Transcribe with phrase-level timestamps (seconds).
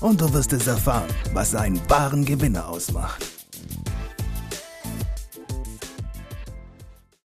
[0.00, 3.24] und du wirst es erfahren, was einen wahren Gewinner ausmacht.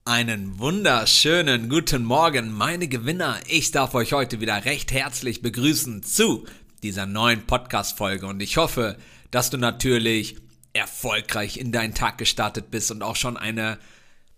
[0.05, 3.41] Einen wunderschönen guten Morgen, meine Gewinner.
[3.49, 6.47] Ich darf euch heute wieder recht herzlich begrüßen zu
[6.83, 8.97] dieser neuen Podcast-Folge und ich hoffe,
[9.31, 10.37] dass du natürlich
[10.73, 13.79] erfolgreich in deinen Tag gestartet bist und auch schon eine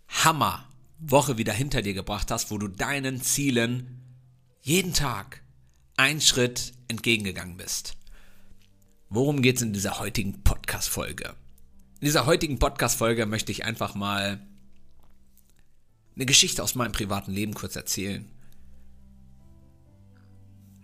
[0.08, 4.00] Hammer-Woche wieder hinter dir gebracht hast, wo du deinen Zielen
[4.62, 5.42] jeden Tag
[5.96, 7.97] einen Schritt entgegengegangen bist.
[9.10, 11.34] Worum geht es in dieser heutigen Podcast-Folge?
[12.00, 14.46] In dieser heutigen Podcast-Folge möchte ich einfach mal
[16.14, 18.28] eine Geschichte aus meinem privaten Leben kurz erzählen.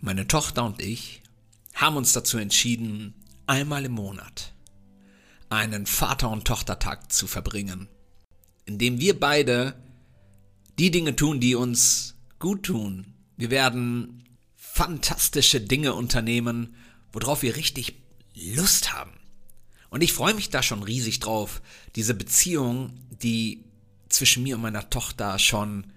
[0.01, 1.23] Meine Tochter und ich
[1.75, 3.13] haben uns dazu entschieden,
[3.47, 4.55] einmal im Monat
[5.51, 7.89] einen Vater- und Tochtertag zu verbringen,
[8.65, 9.75] in dem wir beide
[10.79, 13.13] die Dinge tun, die uns gut tun.
[13.37, 14.25] Wir werden
[14.57, 16.75] fantastische Dinge unternehmen,
[17.13, 18.04] worauf wir richtig
[18.35, 19.13] Lust haben.
[19.91, 21.63] Und ich freue mich da schon riesig drauf,
[21.95, 23.65] diese Beziehung, die
[24.09, 25.93] zwischen mir und meiner Tochter schon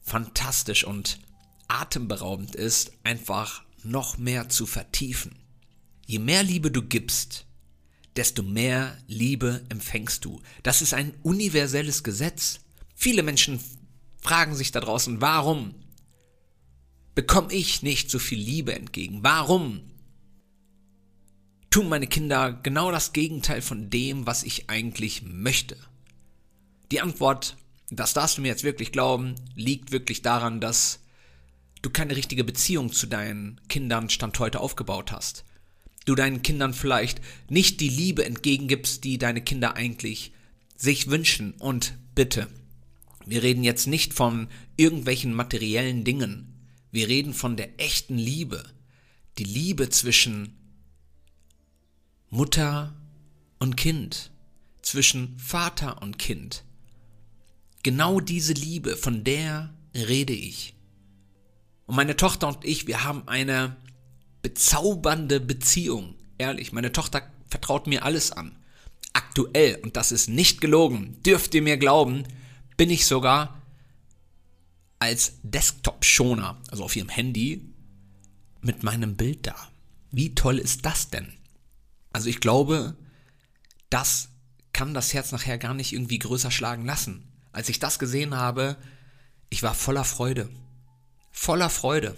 [0.00, 1.20] fantastisch und
[1.68, 5.36] atemberaubend ist, einfach noch mehr zu vertiefen.
[6.06, 7.46] Je mehr Liebe du gibst,
[8.16, 10.40] desto mehr Liebe empfängst du.
[10.62, 12.60] Das ist ein universelles Gesetz.
[12.94, 13.60] Viele Menschen
[14.20, 15.74] fragen sich da draußen, warum
[17.14, 19.22] bekomme ich nicht so viel Liebe entgegen?
[19.22, 19.82] Warum
[21.72, 25.76] tun meine Kinder genau das Gegenteil von dem, was ich eigentlich möchte?
[26.92, 27.56] Die Antwort,
[27.90, 31.00] das darfst du mir jetzt wirklich glauben, liegt wirklich daran, dass
[31.80, 35.44] du keine richtige Beziehung zu deinen Kindern Stand heute aufgebaut hast.
[36.04, 40.32] Du deinen Kindern vielleicht nicht die Liebe entgegengibst, die deine Kinder eigentlich
[40.76, 41.52] sich wünschen.
[41.52, 42.48] Und bitte,
[43.24, 46.68] wir reden jetzt nicht von irgendwelchen materiellen Dingen.
[46.90, 48.62] Wir reden von der echten Liebe.
[49.38, 50.58] Die Liebe zwischen
[52.34, 52.94] Mutter
[53.58, 54.30] und Kind,
[54.80, 56.64] zwischen Vater und Kind.
[57.82, 60.74] Genau diese Liebe, von der rede ich.
[61.84, 63.76] Und meine Tochter und ich, wir haben eine
[64.40, 66.14] bezaubernde Beziehung.
[66.38, 68.56] Ehrlich, meine Tochter vertraut mir alles an.
[69.12, 72.24] Aktuell, und das ist nicht gelogen, dürft ihr mir glauben,
[72.78, 73.60] bin ich sogar
[75.00, 77.74] als Desktop-Schoner, also auf ihrem Handy,
[78.62, 79.68] mit meinem Bild da.
[80.10, 81.34] Wie toll ist das denn?
[82.12, 82.96] Also ich glaube,
[83.90, 84.28] das
[84.72, 87.28] kann das Herz nachher gar nicht irgendwie größer schlagen lassen.
[87.52, 88.76] Als ich das gesehen habe,
[89.50, 90.48] ich war voller Freude.
[91.30, 92.16] Voller Freude.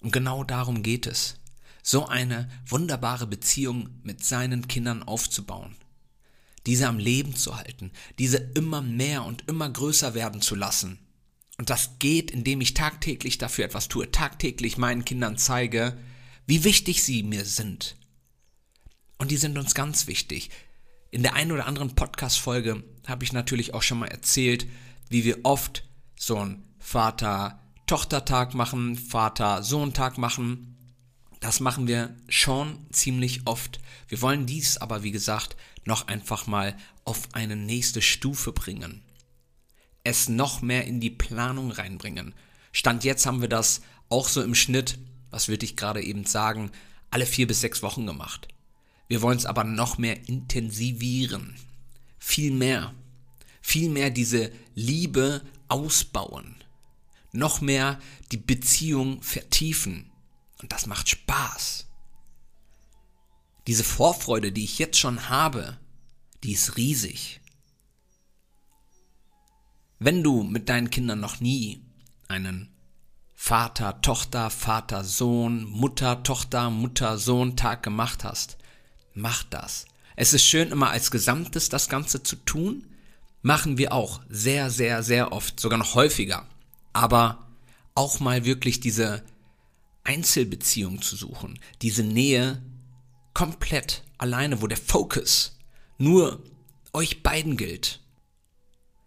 [0.00, 1.36] Und genau darum geht es.
[1.82, 5.76] So eine wunderbare Beziehung mit seinen Kindern aufzubauen.
[6.66, 7.92] Diese am Leben zu halten.
[8.18, 10.98] Diese immer mehr und immer größer werden zu lassen.
[11.58, 14.10] Und das geht, indem ich tagtäglich dafür etwas tue.
[14.10, 15.96] Tagtäglich meinen Kindern zeige,
[16.46, 17.96] wie wichtig sie mir sind.
[19.18, 20.50] Und die sind uns ganz wichtig.
[21.10, 24.66] In der einen oder anderen Podcast-Folge habe ich natürlich auch schon mal erzählt,
[25.08, 25.84] wie wir oft
[26.18, 30.76] so einen Vater-Tochter-Tag machen, Vater-Sohn-Tag machen.
[31.40, 33.80] Das machen wir schon ziemlich oft.
[34.08, 39.02] Wir wollen dies aber, wie gesagt, noch einfach mal auf eine nächste Stufe bringen.
[40.04, 42.34] Es noch mehr in die Planung reinbringen.
[42.72, 44.98] Stand jetzt haben wir das auch so im Schnitt,
[45.30, 46.70] was würde ich gerade eben sagen,
[47.10, 48.48] alle vier bis sechs Wochen gemacht.
[49.08, 51.54] Wir wollen es aber noch mehr intensivieren.
[52.18, 52.94] Viel mehr.
[53.60, 56.56] Viel mehr diese Liebe ausbauen.
[57.32, 58.00] Noch mehr
[58.32, 60.10] die Beziehung vertiefen.
[60.60, 61.86] Und das macht Spaß.
[63.66, 65.78] Diese Vorfreude, die ich jetzt schon habe,
[66.44, 67.40] die ist riesig.
[69.98, 71.82] Wenn du mit deinen Kindern noch nie
[72.28, 72.72] einen
[73.34, 78.56] Vater, Tochter, Vater, Sohn, Mutter, Tochter, Mutter, Sohn Tag gemacht hast,
[79.16, 79.86] Macht das.
[80.14, 82.86] Es ist schön, immer als Gesamtes das Ganze zu tun.
[83.40, 86.46] Machen wir auch sehr, sehr, sehr oft, sogar noch häufiger.
[86.92, 87.48] Aber
[87.94, 89.24] auch mal wirklich diese
[90.04, 92.62] Einzelbeziehung zu suchen, diese Nähe
[93.32, 95.56] komplett alleine, wo der Fokus
[95.96, 96.42] nur
[96.92, 98.00] euch beiden gilt.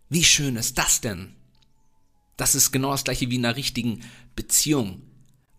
[0.09, 1.35] Wie schön ist das denn?
[2.35, 4.01] Das ist genau das gleiche wie in einer richtigen
[4.35, 5.03] Beziehung.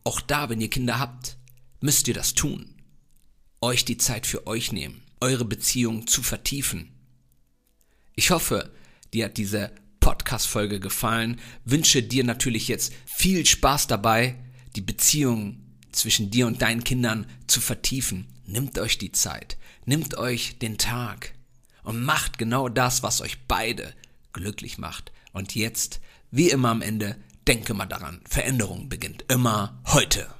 [0.03, 1.37] Auch da, wenn ihr Kinder habt,
[1.81, 2.75] müsst ihr das tun
[3.61, 5.03] euch die Zeit für euch nehmen.
[5.23, 6.89] eure Beziehung zu vertiefen.
[8.15, 8.71] Ich hoffe,
[9.13, 9.71] dir hat diese
[10.01, 11.39] Podcast-Folge gefallen.
[11.67, 14.37] Wünsche dir natürlich jetzt viel Spaß dabei,
[14.77, 15.61] die Beziehung
[15.93, 18.29] zwischen dir und deinen Kindern zu vertiefen.
[18.47, 21.35] Nimmt euch die Zeit, nimmt euch den Tag
[21.83, 23.93] und macht genau das, was euch beide
[24.33, 25.13] glücklich macht.
[25.33, 27.17] Und jetzt, wie immer am Ende,
[27.47, 30.40] denke mal daran, Veränderung beginnt immer heute.